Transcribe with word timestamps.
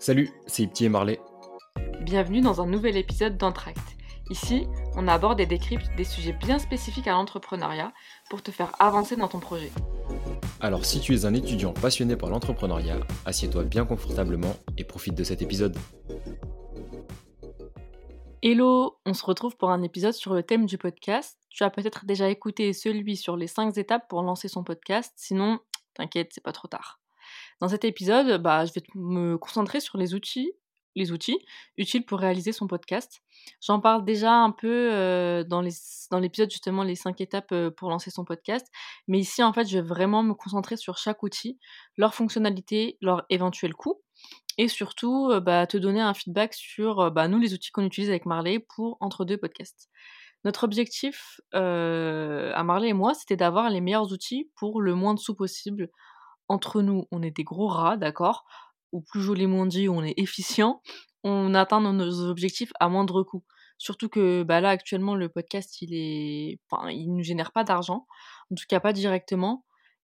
Salut, 0.00 0.30
c'est 0.46 0.62
Ipti 0.62 0.84
et 0.84 0.88
Marley. 0.88 1.20
Bienvenue 2.02 2.40
dans 2.40 2.60
un 2.60 2.66
nouvel 2.66 2.96
épisode 2.96 3.36
d'Entract. 3.36 3.80
Ici, 4.30 4.68
on 4.94 5.08
aborde 5.08 5.40
et 5.40 5.46
décrypte 5.46 5.88
des 5.96 6.04
sujets 6.04 6.32
bien 6.32 6.60
spécifiques 6.60 7.08
à 7.08 7.12
l'entrepreneuriat 7.12 7.92
pour 8.30 8.40
te 8.40 8.52
faire 8.52 8.70
avancer 8.78 9.16
dans 9.16 9.26
ton 9.26 9.40
projet. 9.40 9.72
Alors 10.60 10.84
si 10.84 11.00
tu 11.00 11.14
es 11.14 11.24
un 11.24 11.34
étudiant 11.34 11.72
passionné 11.72 12.14
par 12.14 12.30
l'entrepreneuriat, 12.30 13.00
assieds-toi 13.26 13.64
bien 13.64 13.84
confortablement 13.84 14.54
et 14.76 14.84
profite 14.84 15.16
de 15.16 15.24
cet 15.24 15.42
épisode. 15.42 15.76
Hello, 18.40 19.00
on 19.04 19.14
se 19.14 19.24
retrouve 19.24 19.56
pour 19.56 19.70
un 19.70 19.82
épisode 19.82 20.14
sur 20.14 20.32
le 20.32 20.44
thème 20.44 20.66
du 20.66 20.78
podcast. 20.78 21.40
Tu 21.50 21.64
as 21.64 21.70
peut-être 21.70 22.06
déjà 22.06 22.28
écouté 22.28 22.72
celui 22.72 23.16
sur 23.16 23.36
les 23.36 23.48
5 23.48 23.76
étapes 23.76 24.06
pour 24.08 24.22
lancer 24.22 24.46
son 24.46 24.62
podcast, 24.62 25.12
sinon, 25.16 25.58
t'inquiète, 25.94 26.30
c'est 26.32 26.44
pas 26.44 26.52
trop 26.52 26.68
tard. 26.68 27.00
Dans 27.60 27.68
cet 27.68 27.84
épisode, 27.84 28.40
bah, 28.40 28.64
je 28.64 28.72
vais 28.72 28.82
me 28.94 29.36
concentrer 29.36 29.80
sur 29.80 29.98
les 29.98 30.14
outils, 30.14 30.52
les 30.94 31.12
outils 31.12 31.38
utiles 31.76 32.04
pour 32.04 32.18
réaliser 32.18 32.52
son 32.52 32.66
podcast. 32.66 33.20
J'en 33.60 33.80
parle 33.80 34.04
déjà 34.04 34.32
un 34.32 34.50
peu 34.50 34.90
euh, 34.92 35.44
dans, 35.44 35.60
l'épisode 36.20 36.50
justement 36.50 36.82
les 36.82 36.94
5 36.94 37.20
étapes 37.20 37.52
euh, 37.52 37.70
pour 37.70 37.90
lancer 37.90 38.10
son 38.10 38.24
podcast, 38.24 38.66
mais 39.06 39.18
ici 39.18 39.42
en 39.42 39.52
fait 39.52 39.66
je 39.66 39.78
vais 39.78 39.86
vraiment 39.86 40.22
me 40.22 40.34
concentrer 40.34 40.76
sur 40.76 40.98
chaque 40.98 41.22
outil, 41.22 41.58
leur 41.96 42.14
fonctionnalité, 42.14 42.98
leur 43.00 43.24
éventuel 43.30 43.74
coût, 43.74 44.02
et 44.56 44.68
surtout 44.68 45.30
euh, 45.30 45.40
bah, 45.40 45.66
te 45.66 45.76
donner 45.76 46.00
un 46.00 46.14
feedback 46.14 46.54
sur 46.54 47.10
bah, 47.10 47.28
nous 47.28 47.38
les 47.38 47.54
outils 47.54 47.70
qu'on 47.70 47.84
utilise 47.84 48.10
avec 48.10 48.26
Marley 48.26 48.58
pour 48.58 48.98
entre 49.00 49.24
deux 49.24 49.36
podcasts. 49.36 49.88
Notre 50.44 50.62
objectif 50.62 51.40
à 51.52 52.62
Marley 52.62 52.90
et 52.90 52.92
moi, 52.92 53.12
c'était 53.14 53.36
d'avoir 53.36 53.70
les 53.70 53.80
meilleurs 53.80 54.12
outils 54.12 54.48
pour 54.54 54.80
le 54.80 54.94
moins 54.94 55.14
de 55.14 55.18
sous 55.18 55.34
possible 55.34 55.90
entre 56.48 56.82
nous, 56.82 57.06
on 57.10 57.22
est 57.22 57.30
des 57.30 57.44
gros 57.44 57.68
rats, 57.68 57.96
d'accord? 57.96 58.44
Ou 58.92 59.02
plus 59.02 59.20
joliment 59.20 59.66
dit, 59.66 59.88
on 59.88 60.02
est 60.02 60.14
efficient, 60.18 60.82
on 61.24 61.54
atteint 61.54 61.80
nos 61.80 62.28
objectifs 62.28 62.72
à 62.80 62.88
moindre 62.88 63.22
coût. 63.22 63.44
Surtout 63.78 64.08
que 64.08 64.42
bah 64.42 64.60
là, 64.60 64.70
actuellement, 64.70 65.14
le 65.14 65.28
podcast, 65.28 65.80
il 65.82 65.94
est. 65.94 66.58
Enfin, 66.70 66.90
il 66.90 67.14
ne 67.14 67.22
génère 67.22 67.52
pas 67.52 67.64
d'argent, 67.64 68.06
en 68.50 68.54
tout 68.54 68.64
cas 68.68 68.80
pas 68.80 68.92
directement. 68.92 69.64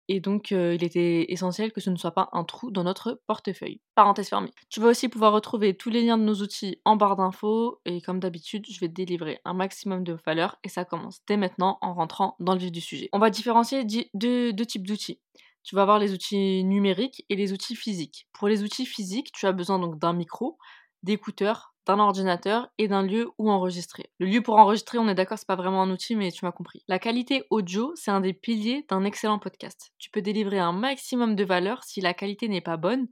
Et 0.08 0.20
donc, 0.20 0.52
euh, 0.52 0.74
il 0.74 0.84
était 0.84 1.32
essentiel 1.32 1.72
que 1.72 1.80
ce 1.80 1.88
ne 1.88 1.96
soit 1.96 2.10
pas 2.10 2.28
un 2.32 2.44
trou 2.44 2.70
dans 2.70 2.82
notre 2.82 3.22
portefeuille. 3.26 3.80
Parenthèse 3.94 4.28
fermée. 4.28 4.50
Tu 4.68 4.80
vas 4.80 4.88
aussi 4.88 5.08
pouvoir 5.08 5.32
retrouver 5.32 5.76
tous 5.76 5.90
les 5.90 6.02
liens 6.02 6.18
de 6.18 6.24
nos 6.24 6.34
outils 6.34 6.80
en 6.84 6.96
barre 6.96 7.16
d'infos. 7.16 7.80
Et 7.86 8.02
comme 8.02 8.18
d'habitude, 8.18 8.66
je 8.68 8.80
vais 8.80 8.88
délivrer 8.88 9.40
un 9.44 9.54
maximum 9.54 10.02
de 10.02 10.16
valeur. 10.26 10.58
Et 10.64 10.68
ça 10.68 10.84
commence 10.84 11.20
dès 11.28 11.36
maintenant 11.36 11.78
en 11.80 11.94
rentrant 11.94 12.36
dans 12.40 12.52
le 12.52 12.58
vif 12.58 12.72
du 12.72 12.80
sujet. 12.80 13.08
On 13.12 13.20
va 13.20 13.30
différencier 13.30 13.84
deux 14.12 14.52
types 14.66 14.86
d'outils 14.86 15.20
tu 15.62 15.74
vas 15.74 15.82
avoir 15.82 15.98
les 15.98 16.12
outils 16.12 16.64
numériques 16.64 17.24
et 17.28 17.36
les 17.36 17.52
outils 17.52 17.76
physiques. 17.76 18.26
Pour 18.32 18.48
les 18.48 18.62
outils 18.62 18.86
physiques, 18.86 19.32
tu 19.32 19.46
as 19.46 19.52
besoin 19.52 19.78
donc 19.78 19.98
d'un 19.98 20.12
micro, 20.12 20.58
d'écouteurs, 21.02 21.74
d'un 21.86 21.98
ordinateur 21.98 22.68
et 22.78 22.88
d'un 22.88 23.02
lieu 23.02 23.30
où 23.38 23.50
enregistrer. 23.50 24.10
Le 24.18 24.26
lieu 24.26 24.40
pour 24.40 24.56
enregistrer, 24.58 24.98
on 24.98 25.08
est 25.08 25.14
d'accord, 25.14 25.38
c'est 25.38 25.46
pas 25.46 25.56
vraiment 25.56 25.82
un 25.82 25.90
outil, 25.90 26.14
mais 26.14 26.30
tu 26.30 26.44
m'as 26.44 26.52
compris. 26.52 26.82
La 26.88 26.98
qualité 26.98 27.44
audio, 27.50 27.92
c'est 27.96 28.10
un 28.10 28.20
des 28.20 28.32
piliers 28.32 28.86
d'un 28.88 29.04
excellent 29.04 29.38
podcast. 29.38 29.90
Tu 29.98 30.10
peux 30.10 30.22
délivrer 30.22 30.58
un 30.58 30.72
maximum 30.72 31.34
de 31.34 31.44
valeur 31.44 31.82
si 31.84 32.00
la 32.00 32.14
qualité 32.14 32.48
n'est 32.48 32.60
pas 32.60 32.76
bonne, 32.76 33.08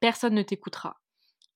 personne 0.00 0.34
ne 0.34 0.42
t'écoutera. 0.42 0.96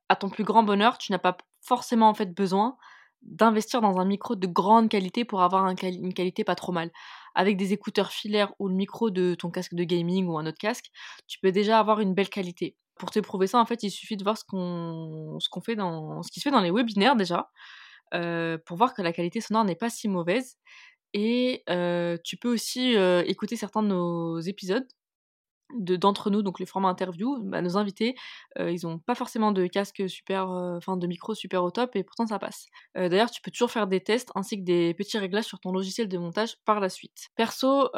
À 0.09 0.17
ton 0.17 0.29
plus 0.29 0.45
grand 0.45 0.63
bonheur, 0.63 0.99
tu 0.99 1.13
n'as 1.13 1.19
pas 1.19 1.37
forcément 1.61 2.13
besoin 2.37 2.77
d'investir 3.23 3.81
dans 3.81 3.99
un 3.99 4.05
micro 4.05 4.37
de 4.37 4.47
grande 4.47 4.89
qualité 4.89 5.25
pour 5.25 5.43
avoir 5.43 5.67
une 5.67 6.15
qualité 6.15 6.45
pas 6.45 6.55
trop 6.55 6.73
mal. 6.73 6.91
Avec 7.39 7.57
des 7.57 7.73
écouteurs 7.73 8.13
filaires 8.13 8.53
ou 8.59 8.69
le 8.69 8.75
micro 8.75 9.11
de 9.11 9.35
ton 9.35 9.51
casque 9.51 9.75
de 9.75 9.85
gaming 9.85 10.27
ou 10.27 10.39
un 10.39 10.47
autre 10.47 10.59
casque, 10.59 10.91
tu 11.29 11.39
peux 11.41 11.53
déjà 11.53 11.79
avoir 11.81 12.01
une 12.01 12.15
belle 12.15 12.31
qualité. 12.31 12.77
Pour 12.97 13.11
te 13.13 13.21
prouver 13.21 13.47
ça, 13.47 13.61
en 13.61 13.67
fait, 13.67 13.83
il 13.85 13.91
suffit 13.91 14.17
de 14.17 14.25
voir 14.25 14.37
ce 14.39 14.45
qu'on 14.45 15.61
fait 15.65 15.77
dans 15.77 16.21
qui 16.23 16.41
se 16.41 16.45
fait 16.45 16.51
dans 16.51 16.61
les 16.61 16.73
webinaires 16.73 17.17
déjà, 17.17 17.51
euh, 18.15 18.59
pour 18.67 18.77
voir 18.77 18.95
que 18.95 19.03
la 19.03 19.13
qualité 19.13 19.41
sonore 19.41 19.65
n'est 19.65 19.77
pas 19.77 19.91
si 19.91 20.09
mauvaise. 20.09 20.57
Et 21.15 21.65
euh, 21.71 22.19
tu 22.25 22.37
peux 22.37 22.53
aussi 22.53 22.97
euh, 22.97 23.23
écouter 23.27 23.57
certains 23.57 23.83
de 23.83 23.89
nos 23.89 24.41
épisodes 24.41 24.87
d'entre 25.75 26.31
nous, 26.31 26.43
donc 26.43 26.61
les 26.61 26.67
formats 26.67 26.89
interview, 26.89 27.39
bah, 27.43 27.61
nos 27.61 27.77
invités, 27.77 28.17
euh, 28.59 28.71
ils 28.71 28.87
ont 28.87 28.99
pas 28.99 29.15
forcément 29.15 29.53
de 29.53 29.67
casque 29.67 30.09
super, 30.09 30.51
euh, 30.51 30.77
enfin 30.77 30.97
de 30.97 31.07
micro 31.07 31.35
super 31.35 31.63
au 31.63 31.71
top 31.71 31.95
et 31.97 32.05
pourtant 32.05 32.27
ça 32.27 32.39
passe. 32.39 32.67
Euh, 32.97 33.09
d'ailleurs, 33.09 33.31
tu 33.31 33.43
peux 33.43 33.51
toujours 33.51 33.71
faire 33.71 33.87
des 33.87 34.01
tests 34.01 34.31
ainsi 34.35 34.59
que 34.59 34.65
des 34.65 34.95
petits 34.95 35.19
réglages 35.19 35.45
sur 35.45 35.61
ton 35.61 35.73
logiciel 35.73 36.09
de 36.09 36.19
montage 36.19 36.57
par 36.65 36.81
la 36.81 36.89
suite. 36.89 37.29
Perso, 37.37 37.91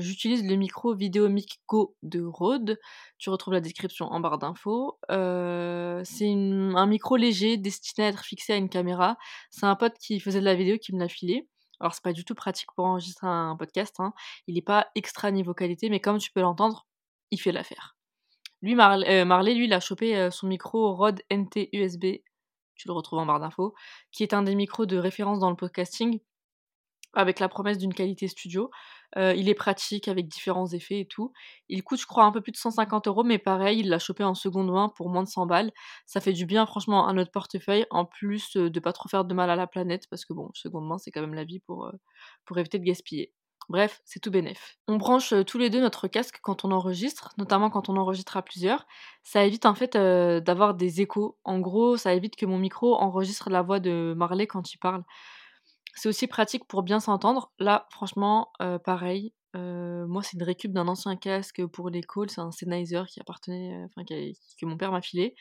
j'utilise 0.00 0.44
le 0.44 0.56
micro 0.56 0.94
Videomic 0.94 1.60
Go 1.68 1.96
de 2.02 2.22
Rode. 2.22 2.78
Tu 3.18 3.30
retrouves 3.30 3.54
la 3.54 3.60
description 3.60 4.06
en 4.06 4.20
barre 4.20 4.38
d'infos. 4.38 4.98
c'est 5.08 6.32
un 6.32 6.86
micro 6.86 7.16
léger 7.16 7.56
destiné 7.56 8.06
à 8.06 8.10
être 8.10 8.24
fixé 8.24 8.52
à 8.52 8.56
une 8.56 8.68
caméra. 8.68 9.16
C'est 9.50 9.66
un 9.66 9.76
pote 9.76 9.94
qui 9.98 10.20
faisait 10.20 10.40
de 10.40 10.44
la 10.44 10.54
vidéo 10.54 10.78
qui 10.78 10.94
me 10.94 10.98
l'a 10.98 11.08
filé. 11.08 11.46
Alors 11.82 11.94
c'est 11.94 12.04
pas 12.04 12.12
du 12.12 12.24
tout 12.24 12.36
pratique 12.36 12.70
pour 12.76 12.84
enregistrer 12.86 13.26
un 13.26 13.56
podcast, 13.56 13.96
hein. 13.98 14.12
il 14.46 14.54
n'est 14.54 14.62
pas 14.62 14.86
extra 14.94 15.32
niveau 15.32 15.52
qualité, 15.52 15.90
mais 15.90 15.98
comme 15.98 16.18
tu 16.18 16.30
peux 16.30 16.40
l'entendre, 16.40 16.86
il 17.32 17.40
fait 17.40 17.50
l'affaire. 17.50 17.96
Lui, 18.60 18.76
euh, 18.78 19.24
Marley, 19.24 19.54
lui, 19.54 19.64
il 19.64 19.72
a 19.72 19.80
chopé 19.80 20.16
euh, 20.16 20.30
son 20.30 20.46
micro 20.46 20.94
Rode 20.94 21.20
NT 21.32 21.70
USB, 21.72 22.04
tu 22.76 22.86
le 22.86 22.92
retrouves 22.92 23.18
en 23.18 23.26
barre 23.26 23.40
d'infos, 23.40 23.74
qui 24.12 24.22
est 24.22 24.34
un 24.34 24.42
des 24.42 24.54
micros 24.54 24.86
de 24.86 24.96
référence 24.96 25.40
dans 25.40 25.50
le 25.50 25.56
podcasting, 25.56 26.20
avec 27.14 27.40
la 27.40 27.48
promesse 27.48 27.78
d'une 27.78 27.92
qualité 27.92 28.28
studio. 28.28 28.70
Euh, 29.16 29.34
il 29.34 29.48
est 29.48 29.54
pratique 29.54 30.08
avec 30.08 30.28
différents 30.28 30.68
effets 30.68 31.00
et 31.00 31.06
tout. 31.06 31.32
Il 31.68 31.82
coûte, 31.82 32.00
je 32.00 32.06
crois, 32.06 32.24
un 32.24 32.32
peu 32.32 32.40
plus 32.40 32.52
de 32.52 32.56
150 32.56 33.08
euros, 33.08 33.24
mais 33.24 33.38
pareil, 33.38 33.80
il 33.80 33.88
l'a 33.88 33.98
chopé 33.98 34.24
en 34.24 34.34
seconde 34.34 34.70
main 34.70 34.90
pour 34.96 35.10
moins 35.10 35.22
de 35.22 35.28
100 35.28 35.46
balles. 35.46 35.72
Ça 36.06 36.20
fait 36.20 36.32
du 36.32 36.46
bien, 36.46 36.64
franchement, 36.64 37.06
à 37.08 37.12
notre 37.12 37.32
portefeuille, 37.32 37.86
en 37.90 38.04
plus 38.04 38.56
de 38.56 38.80
pas 38.80 38.92
trop 38.92 39.08
faire 39.08 39.24
de 39.24 39.34
mal 39.34 39.50
à 39.50 39.56
la 39.56 39.66
planète, 39.66 40.06
parce 40.08 40.24
que 40.24 40.32
bon, 40.32 40.50
seconde 40.54 40.86
main, 40.86 40.98
c'est 40.98 41.10
quand 41.10 41.20
même 41.20 41.34
la 41.34 41.44
vie 41.44 41.60
pour, 41.60 41.90
pour 42.44 42.58
éviter 42.58 42.78
de 42.78 42.84
gaspiller. 42.84 43.32
Bref, 43.68 44.00
c'est 44.04 44.20
tout 44.20 44.30
bénef. 44.30 44.76
On 44.88 44.96
branche 44.96 45.32
tous 45.46 45.58
les 45.58 45.70
deux 45.70 45.80
notre 45.80 46.08
casque 46.08 46.40
quand 46.42 46.64
on 46.64 46.72
enregistre, 46.72 47.32
notamment 47.38 47.70
quand 47.70 47.88
on 47.88 47.96
enregistre 47.96 48.36
à 48.36 48.42
plusieurs. 48.42 48.86
Ça 49.22 49.44
évite 49.44 49.66
en 49.66 49.74
fait 49.74 49.96
d'avoir 49.96 50.74
des 50.74 51.00
échos. 51.00 51.38
En 51.44 51.60
gros, 51.60 51.96
ça 51.96 52.12
évite 52.14 52.36
que 52.36 52.46
mon 52.46 52.58
micro 52.58 52.94
enregistre 52.96 53.50
la 53.50 53.62
voix 53.62 53.80
de 53.80 54.14
Marley 54.16 54.46
quand 54.46 54.72
il 54.72 54.78
parle. 54.78 55.04
C'est 55.94 56.08
aussi 56.08 56.26
pratique 56.26 56.66
pour 56.66 56.82
bien 56.82 57.00
s'entendre. 57.00 57.52
Là, 57.58 57.86
franchement, 57.90 58.52
pareil. 58.84 59.32
moi, 59.54 60.22
c'est 60.22 60.36
une 60.36 60.42
récup 60.42 60.72
d'un 60.72 60.88
ancien 60.88 61.16
casque 61.16 61.64
pour 61.66 61.88
les 61.90 62.02
calls. 62.02 62.30
C'est 62.30 62.40
un 62.40 62.50
Sennheiser 62.50 63.02
qui 63.08 63.20
appartenait, 63.20 63.84
enfin, 63.84 64.04
que 64.04 64.66
mon 64.66 64.76
père 64.76 64.92
m'a 64.92 65.02
filé. 65.02 65.34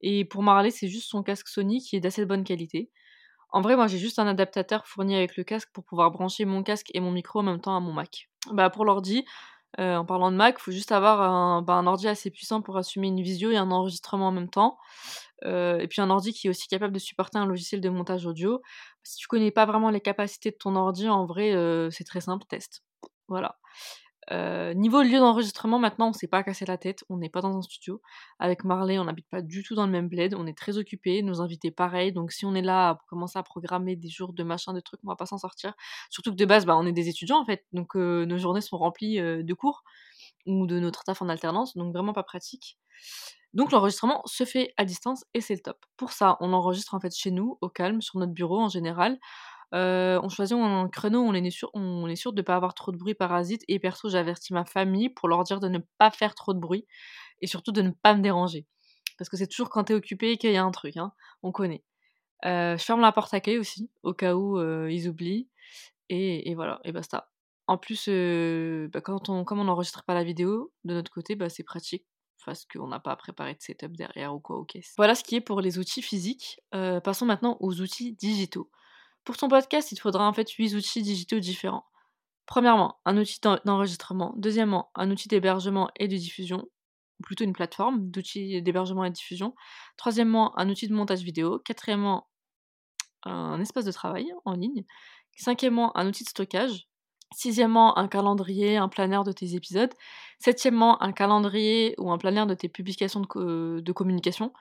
Et 0.00 0.24
pour 0.24 0.42
Marley, 0.42 0.70
c'est 0.70 0.88
juste 0.88 1.10
son 1.10 1.22
casque 1.22 1.48
Sony 1.48 1.80
qui 1.80 1.96
est 1.96 2.00
d'assez 2.00 2.24
bonne 2.24 2.44
qualité. 2.44 2.90
En 3.50 3.60
vrai, 3.60 3.76
moi 3.76 3.86
j'ai 3.86 3.98
juste 3.98 4.18
un 4.18 4.26
adaptateur 4.26 4.86
fourni 4.86 5.14
avec 5.16 5.36
le 5.36 5.44
casque 5.44 5.70
pour 5.72 5.84
pouvoir 5.84 6.10
brancher 6.10 6.44
mon 6.44 6.62
casque 6.62 6.90
et 6.94 7.00
mon 7.00 7.12
micro 7.12 7.40
en 7.40 7.44
même 7.44 7.60
temps 7.60 7.76
à 7.76 7.80
mon 7.80 7.92
Mac. 7.92 8.28
Bah 8.52 8.70
pour 8.70 8.84
l'ordi, 8.84 9.24
euh, 9.78 9.96
en 9.96 10.04
parlant 10.04 10.30
de 10.30 10.36
Mac, 10.36 10.56
il 10.58 10.62
faut 10.62 10.72
juste 10.72 10.92
avoir 10.92 11.20
un, 11.20 11.62
bah, 11.62 11.74
un, 11.74 11.86
ordi 11.86 12.08
assez 12.08 12.30
puissant 12.30 12.62
pour 12.62 12.76
assumer 12.76 13.08
une 13.08 13.22
visio 13.22 13.50
et 13.50 13.56
un 13.56 13.70
enregistrement 13.70 14.28
en 14.28 14.32
même 14.32 14.48
temps. 14.48 14.78
Euh, 15.44 15.78
et 15.78 15.88
puis 15.88 16.00
un 16.00 16.08
ordi 16.08 16.32
qui 16.32 16.46
est 16.46 16.50
aussi 16.50 16.66
capable 16.66 16.94
de 16.94 16.98
supporter 16.98 17.38
un 17.38 17.46
logiciel 17.46 17.80
de 17.80 17.88
montage 17.90 18.26
audio. 18.26 18.62
Si 19.02 19.16
tu 19.16 19.28
connais 19.28 19.50
pas 19.50 19.66
vraiment 19.66 19.90
les 19.90 20.00
capacités 20.00 20.50
de 20.50 20.56
ton 20.56 20.76
ordi, 20.76 21.08
en 21.08 21.26
vrai, 21.26 21.54
euh, 21.54 21.90
c'est 21.90 22.04
très 22.04 22.22
simple, 22.22 22.46
test. 22.48 22.82
Voilà. 23.28 23.58
Euh, 24.32 24.74
niveau 24.74 25.02
lieu 25.02 25.18
d'enregistrement, 25.18 25.78
maintenant, 25.78 26.08
on 26.08 26.12
s'est 26.12 26.26
pas 26.26 26.42
cassé 26.42 26.64
la 26.66 26.78
tête, 26.78 27.04
on 27.08 27.16
n'est 27.16 27.28
pas 27.28 27.40
dans 27.40 27.56
un 27.56 27.62
studio. 27.62 28.00
Avec 28.38 28.64
Marley, 28.64 28.98
on 28.98 29.04
n'habite 29.04 29.28
pas 29.28 29.42
du 29.42 29.62
tout 29.62 29.74
dans 29.74 29.86
le 29.86 29.92
même 29.92 30.08
bled, 30.08 30.34
on 30.34 30.46
est 30.46 30.56
très 30.56 30.78
occupés, 30.78 31.22
nos 31.22 31.40
invités 31.40 31.70
pareil, 31.70 32.12
donc 32.12 32.32
si 32.32 32.44
on 32.44 32.54
est 32.54 32.62
là 32.62 32.94
pour 32.96 33.06
commencer 33.06 33.38
à 33.38 33.42
programmer 33.42 33.96
des 33.96 34.08
jours 34.08 34.32
de 34.32 34.42
machin, 34.42 34.72
de 34.72 34.80
trucs, 34.80 35.00
on 35.04 35.08
va 35.08 35.16
pas 35.16 35.26
s'en 35.26 35.38
sortir. 35.38 35.74
Surtout 36.10 36.32
que 36.32 36.36
de 36.36 36.44
base, 36.44 36.66
bah, 36.66 36.76
on 36.76 36.86
est 36.86 36.92
des 36.92 37.08
étudiants 37.08 37.40
en 37.40 37.44
fait, 37.44 37.64
donc 37.72 37.96
euh, 37.96 38.24
nos 38.26 38.38
journées 38.38 38.60
sont 38.60 38.78
remplies 38.78 39.20
euh, 39.20 39.42
de 39.42 39.54
cours 39.54 39.84
ou 40.46 40.66
de 40.66 40.78
notre 40.80 41.04
taf 41.04 41.22
en 41.22 41.28
alternance, 41.28 41.76
donc 41.76 41.92
vraiment 41.92 42.12
pas 42.12 42.22
pratique. 42.22 42.78
Donc 43.54 43.72
l'enregistrement 43.72 44.22
se 44.26 44.44
fait 44.44 44.74
à 44.76 44.84
distance 44.84 45.24
et 45.32 45.40
c'est 45.40 45.54
le 45.54 45.60
top. 45.60 45.78
Pour 45.96 46.12
ça, 46.12 46.36
on 46.40 46.52
enregistre 46.52 46.94
en 46.94 47.00
fait 47.00 47.14
chez 47.14 47.30
nous, 47.30 47.58
au 47.60 47.68
calme, 47.68 48.02
sur 48.02 48.18
notre 48.18 48.32
bureau 48.32 48.60
en 48.60 48.68
général. 48.68 49.18
Euh, 49.76 50.18
on 50.22 50.28
choisit 50.30 50.56
un 50.56 50.88
créneau 50.88 51.20
on 51.22 51.34
est 51.34 51.50
sûr, 51.50 51.70
de 52.32 52.40
ne 52.40 52.42
pas 52.42 52.56
avoir 52.56 52.74
trop 52.74 52.92
de 52.92 52.96
bruit 52.96 53.14
parasite. 53.14 53.62
Et 53.68 53.78
perso, 53.78 54.08
j'avertis 54.08 54.54
ma 54.54 54.64
famille 54.64 55.10
pour 55.10 55.28
leur 55.28 55.44
dire 55.44 55.60
de 55.60 55.68
ne 55.68 55.78
pas 55.98 56.10
faire 56.10 56.34
trop 56.34 56.54
de 56.54 56.58
bruit 56.58 56.86
et 57.42 57.46
surtout 57.46 57.72
de 57.72 57.82
ne 57.82 57.90
pas 57.90 58.14
me 58.14 58.22
déranger. 58.22 58.66
Parce 59.18 59.28
que 59.28 59.36
c'est 59.36 59.46
toujours 59.46 59.70
quand 59.70 59.84
t'es 59.84 59.94
occupé 59.94 60.36
qu'il 60.38 60.52
y 60.52 60.56
a 60.56 60.64
un 60.64 60.70
truc, 60.70 60.96
hein. 60.96 61.12
on 61.42 61.52
connaît. 61.52 61.84
Euh, 62.44 62.76
je 62.76 62.84
ferme 62.84 63.00
la 63.00 63.12
porte 63.12 63.32
à 63.34 63.40
aussi, 63.58 63.90
au 64.02 64.14
cas 64.14 64.34
où 64.34 64.58
euh, 64.58 64.90
ils 64.90 65.08
oublient. 65.08 65.48
Et, 66.08 66.54
voilà, 66.54 66.80
et 66.84 66.92
basta. 66.92 67.30
En 67.66 67.78
plus, 67.78 68.08
bah, 68.92 69.00
quand 69.00 69.28
on, 69.28 69.44
comme 69.44 69.58
on 69.58 69.64
n'enregistre 69.64 70.04
pas 70.04 70.14
la 70.14 70.22
vidéo, 70.22 70.72
de 70.84 70.94
notre 70.94 71.10
côté, 71.10 71.34
bah, 71.34 71.48
c'est 71.48 71.64
pratique 71.64 72.06
parce 72.44 72.64
qu'on 72.64 72.86
n'a 72.86 73.00
pas 73.00 73.16
préparé 73.16 73.54
de 73.54 73.60
setup 73.60 73.96
derrière 73.96 74.32
ou 74.32 74.38
quoi, 74.38 74.58
ok. 74.58 74.78
Voilà 74.96 75.16
ce 75.16 75.24
qui 75.24 75.34
est 75.34 75.40
pour 75.40 75.60
les 75.60 75.80
outils 75.80 76.02
physiques. 76.02 76.60
passons 76.70 77.26
maintenant 77.26 77.56
aux 77.58 77.80
outils 77.80 78.12
digitaux. 78.12 78.70
Pour 79.26 79.36
ton 79.36 79.48
podcast, 79.48 79.90
il 79.90 79.96
te 79.96 80.00
faudra 80.00 80.26
en 80.26 80.32
fait 80.32 80.48
8 80.48 80.74
outils 80.76 81.02
digitaux 81.02 81.40
différents. 81.40 81.84
Premièrement, 82.46 83.00
un 83.04 83.18
outil 83.18 83.40
d'enregistrement. 83.64 84.32
Deuxièmement, 84.36 84.90
un 84.94 85.10
outil 85.10 85.26
d'hébergement 85.28 85.90
et 85.96 86.06
de 86.08 86.16
diffusion. 86.16 86.64
plutôt 87.24 87.44
une 87.44 87.52
plateforme 87.52 88.10
d'outils 88.10 88.62
d'hébergement 88.62 89.04
et 89.04 89.10
de 89.10 89.14
diffusion. 89.14 89.54
Troisièmement, 89.96 90.56
un 90.58 90.70
outil 90.70 90.86
de 90.86 90.94
montage 90.94 91.22
vidéo. 91.22 91.58
Quatrièmement, 91.58 92.28
un 93.24 93.60
espace 93.60 93.84
de 93.84 93.92
travail 93.92 94.32
en 94.44 94.52
ligne. 94.52 94.84
Cinquièmement, 95.36 95.96
un 95.98 96.06
outil 96.06 96.22
de 96.22 96.28
stockage. 96.28 96.86
Sixièmement, 97.34 97.98
un 97.98 98.06
calendrier, 98.06 98.76
un 98.76 98.88
planner 98.88 99.24
de 99.24 99.32
tes 99.32 99.56
épisodes. 99.56 99.92
Septièmement, 100.38 101.02
un 101.02 101.10
calendrier 101.12 101.96
ou 101.98 102.12
un 102.12 102.18
planner 102.18 102.46
de 102.46 102.54
tes 102.54 102.68
publications 102.68 103.20
de, 103.20 103.92
communication. 103.92 104.52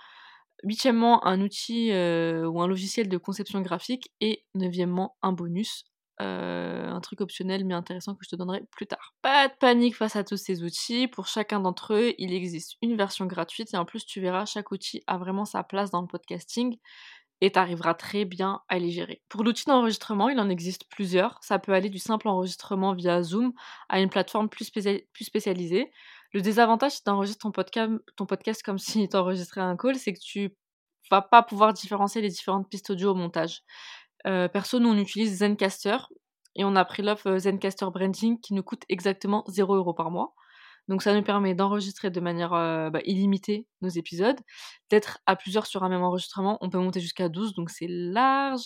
Huitièmement, 0.63 1.25
un 1.25 1.42
outil 1.42 1.90
ou 1.92 2.62
un 2.62 2.68
logiciel 2.68 3.10
de 3.10 3.18
conception 3.18 3.62
graphique. 3.62 4.12
Et 4.22 4.46
neuvièmement, 4.56 5.18
un 5.22 5.31
bonus, 5.31 5.86
un 6.18 7.00
truc 7.02 7.22
optionnel 7.22 7.66
mais 7.66 7.74
intéressant 7.74 8.16
que 8.16 8.24
je 8.24 8.30
te 8.30 8.36
donnerai 8.36 8.63
plus 8.72 8.88
tard. 8.88 9.13
Pas 9.22 9.48
de 9.50 9.54
panique 9.60 9.96
face 9.96 10.16
à 10.16 10.24
tous 10.24 10.38
ces 10.38 10.63
outils. 10.63 11.07
Pour 11.07 11.28
chacun 11.28 11.60
d'entre 11.60 11.94
eux, 11.94 12.13
il 12.18 12.34
existe 12.34 12.78
une 12.81 12.96
version 12.96 13.25
gratuite 13.25 13.74
et 13.74 13.78
en 13.78 13.86
plus, 13.86 14.06
tu 14.06 14.22
verras, 14.22 14.46
chaque 14.46 14.72
outil 14.72 15.04
a 15.07 15.18
vraiment 15.18 15.46
sa 15.46 15.63
place 15.63 15.92
dans 15.92 16.02
le 16.02 16.07
podcasting 16.07 16.78
et 17.42 17.51
tu 17.51 17.60
arriveras 17.60 17.96
très 17.96 18.24
bien 18.24 18.62
à 18.69 18.80
les 18.80 18.92
gérer. 18.92 19.22
Pour 19.28 19.44
l'outil 19.44 19.66
d'enregistrement, 19.66 20.30
il 20.30 20.40
en 20.40 20.50
existe 20.50 20.86
plusieurs. 20.90 21.38
Ça 21.42 21.60
peut 21.60 21.74
aller 21.74 21.90
du 21.90 22.00
simple 22.00 22.30
enregistrement 22.30 22.94
via 22.94 23.22
Zoom 23.22 23.51
à 23.90 24.00
une 24.00 24.10
plateforme 24.10 24.48
plus, 24.48 24.72
spécialisée. 25.19 25.92
Le 26.36 26.42
désavantage 26.42 26.92
si 26.92 26.98
tu 26.98 27.38
ton, 27.38 28.26
podcast, 28.26 28.62
comme 28.62 28.78
si 28.78 29.08
tu 29.10 29.16
enregistrais 29.16 29.62
un 29.62 29.78
call, 29.78 29.96
c'est 29.96 30.12
que 30.12 30.20
tu 30.20 30.54
vas 31.10 31.22
pas 31.22 31.42
pouvoir 31.42 31.72
différencier 31.72 32.22
les 32.22 32.28
différentes 32.28 32.70
pistes 32.70 32.90
audio 32.90 33.12
au 33.12 33.16
montage. 33.16 33.62
Euh, 34.28 34.50
perso, 34.50 34.80
nous 34.80 34.90
on 34.90 34.98
utilise 34.98 35.38
Zencaster 35.38 35.96
et 36.56 36.66
on 36.66 36.76
a 36.76 36.84
pris 36.84 37.04
l'offre 37.04 37.28
euh, 37.28 37.40
Zencaster 37.40 37.86
Branding 37.86 38.38
qui 38.42 38.54
nous 38.54 38.64
coûte 38.64 38.84
exactement 38.90 39.46
0 39.48 39.76
euros 39.76 39.94
par 39.94 40.12
mois. 40.12 40.34
Donc 40.90 41.04
ça 41.04 41.16
nous 41.16 41.24
permet 41.24 41.56
d'enregistrer 41.56 42.10
de 42.10 42.20
manière 42.20 42.52
euh, 42.52 42.90
bah, 42.90 43.00
illimitée 43.06 43.66
nos 43.80 43.88
épisodes, 43.88 44.42
d'être 44.90 45.20
à 45.26 45.38
plusieurs 45.38 45.66
sur 45.68 45.84
un 45.84 45.90
même 45.90 46.04
enregistrement, 46.04 46.58
on 46.60 46.70
peut 46.70 46.80
monter 46.80 47.00
jusqu'à 47.00 47.30
12, 47.30 47.54
donc 47.54 47.70
c'est 47.70 47.88
large, 47.88 48.64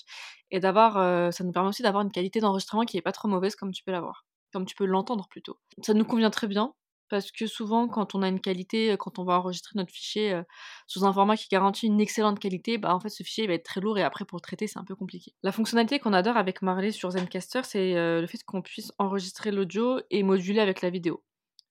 et 0.49 0.59
d'avoir, 0.59 0.97
euh, 0.97 1.29
ça 1.29 1.43
nous 1.43 1.51
permet 1.51 1.69
aussi 1.69 1.83
d'avoir 1.83 2.01
une 2.01 2.11
qualité 2.11 2.39
d'enregistrement 2.39 2.83
qui 2.85 2.97
n'est 2.97 3.03
pas 3.03 3.11
trop 3.11 3.27
mauvaise 3.27 3.55
comme 3.55 3.71
tu 3.71 3.83
peux 3.83 3.91
l'avoir, 3.91 4.25
comme 4.53 4.65
tu 4.65 4.73
peux 4.73 4.85
l'entendre 4.85 5.27
plutôt. 5.29 5.59
Ça 5.83 5.93
nous 5.93 6.03
convient 6.03 6.31
très 6.31 6.47
bien, 6.47 6.73
parce 7.09 7.31
que 7.31 7.47
souvent 7.47 7.87
quand 7.87 8.15
on 8.15 8.21
a 8.21 8.27
une 8.27 8.39
qualité, 8.39 8.95
quand 8.97 9.19
on 9.19 9.23
va 9.23 9.39
enregistrer 9.39 9.73
notre 9.75 9.91
fichier 9.91 10.33
euh, 10.33 10.43
sous 10.87 11.05
un 11.05 11.13
format 11.13 11.35
qui 11.37 11.47
garantit 11.49 11.87
une 11.87 11.99
excellente 11.99 12.39
qualité, 12.39 12.77
bah 12.77 12.93
en 12.93 12.99
fait 12.99 13.09
ce 13.09 13.23
fichier 13.23 13.47
va 13.47 13.53
être 13.53 13.65
très 13.65 13.81
lourd 13.81 13.97
et 13.97 14.03
après 14.03 14.25
pour 14.25 14.37
le 14.37 14.41
traiter 14.41 14.67
c'est 14.67 14.79
un 14.79 14.85
peu 14.85 14.95
compliqué. 14.95 15.33
La 15.43 15.51
fonctionnalité 15.51 15.99
qu'on 15.99 16.13
adore 16.13 16.37
avec 16.37 16.61
Marley 16.61 16.91
sur 16.91 17.11
Zencaster, 17.11 17.61
c'est 17.63 17.93
le 17.93 18.27
fait 18.27 18.43
qu'on 18.43 18.61
puisse 18.61 18.91
enregistrer 18.97 19.51
l'audio 19.51 19.99
et 20.09 20.23
moduler 20.23 20.59
avec 20.59 20.81
la 20.81 20.89
vidéo. 20.89 21.23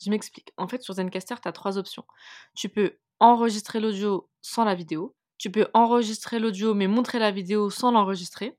Je 0.04 0.10
m'explique. 0.10 0.52
En 0.56 0.68
fait, 0.68 0.82
sur 0.82 0.94
Zencaster, 0.94 1.34
tu 1.40 1.48
as 1.48 1.52
trois 1.52 1.78
options. 1.78 2.04
Tu 2.54 2.68
peux 2.68 2.98
enregistrer 3.20 3.80
l'audio 3.80 4.30
sans 4.42 4.64
la 4.64 4.74
vidéo. 4.74 5.16
Tu 5.38 5.50
peux 5.50 5.68
enregistrer 5.74 6.38
l'audio 6.38 6.74
mais 6.74 6.86
montrer 6.86 7.18
la 7.18 7.30
vidéo 7.30 7.70
sans 7.70 7.90
l'enregistrer. 7.90 8.56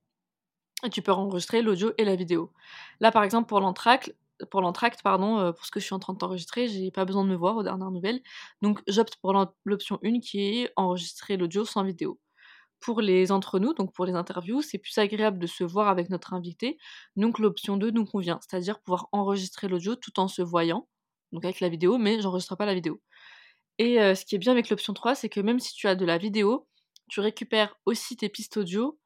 Et 0.86 0.90
tu 0.90 1.02
peux 1.02 1.12
enregistrer 1.12 1.62
l'audio 1.62 1.92
et 1.98 2.06
la 2.06 2.16
vidéo. 2.16 2.54
Là, 3.00 3.12
par 3.12 3.24
exemple, 3.24 3.48
pour 3.48 3.60
l'entracte, 3.60 4.16
pour 4.52 4.62
l'entracte, 4.62 5.02
pardon, 5.04 5.40
euh, 5.40 5.52
pour 5.52 5.66
ce 5.66 5.72
que 5.72 5.80
je 5.80 5.86
suis 5.86 5.96
en 5.96 6.00
train 6.00 6.14
de 6.14 6.20
t'enregistrer, 6.20 6.68
j'ai 6.68 6.92
pas 6.92 7.06
besoin 7.06 7.24
de 7.24 7.30
me 7.30 7.36
voir 7.36 7.58
aux 7.58 7.64
dernières 7.64 7.92
nouvelles. 7.92 8.22
Donc, 8.62 8.82
j'opte 8.88 9.16
pour 9.18 9.34
l'option 9.66 10.00
1 10.04 10.20
qui 10.20 10.42
est 10.42 10.74
enregistrer 10.76 11.38
l'audio 11.38 11.66
sans 11.66 11.84
vidéo. 11.84 12.20
Pour 12.80 13.02
les 13.02 13.32
entre 13.32 13.60
nous, 13.60 13.74
donc 13.74 13.94
pour 13.94 14.06
les 14.06 14.14
interviews, 14.14 14.62
c'est 14.62 14.78
plus 14.78 14.98
agréable 14.98 15.40
de 15.40 15.48
se 15.48 15.64
voir 15.64 15.90
avec 15.90 16.10
notre 16.10 16.34
invité. 16.34 16.78
Donc, 17.16 17.40
l'option 17.40 17.78
2 17.78 17.92
nous 17.92 18.06
convient, 18.06 18.40
c'est-à-dire 18.42 18.80
pouvoir 18.82 19.08
enregistrer 19.12 19.68
l'audio 19.68 19.96
tout 19.96 20.20
en 20.20 20.28
se 20.28 20.42
voyant 20.42 20.88
donc 21.32 21.46
avec 21.46 21.60
la 21.60 21.70
vidéo, 21.70 21.98
mais 21.98 22.22
j'enregistre 22.22 22.56
pas 22.56 22.66
la 22.66 22.74
vidéo. 22.74 23.02
Et 23.78 23.98
ce 24.16 24.26
qui 24.26 24.36
est 24.36 24.40
bien 24.40 24.52
avec 24.52 24.70
l'option 24.70 24.94
3, 24.94 25.16
c'est 25.16 25.30
que 25.30 25.40
même 25.40 25.60
si 25.60 25.74
tu 25.74 25.88
as 25.88 25.96
de 25.96 26.06
la 26.06 26.18
vidéo, 26.18 26.68
tu 27.10 27.20
récupères 27.20 27.76
aussi 27.86 28.18
tes 28.18 28.30
pistes 28.30 28.58
audio 28.58 29.00